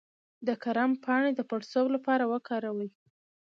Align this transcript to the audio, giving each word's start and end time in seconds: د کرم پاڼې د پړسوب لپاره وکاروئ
د 0.47 0.49
کرم 0.63 0.91
پاڼې 1.03 1.31
د 1.35 1.41
پړسوب 1.49 1.87
لپاره 1.95 2.23
وکاروئ 2.33 2.89